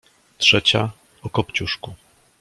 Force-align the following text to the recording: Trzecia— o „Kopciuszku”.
Trzecia— 0.37 0.91
o 1.23 1.29
„Kopciuszku”. 1.29 1.93